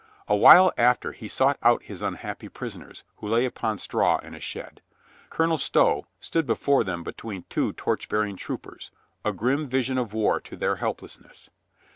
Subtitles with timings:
[0.27, 4.33] A while after he sought out his unhappy prison ers, who lay upon straw in
[4.33, 4.81] a shed.
[5.29, 8.89] Colonel Stow stood before them between two torch bearing troop ers,
[9.23, 11.51] a grim vision of war to their helplessness.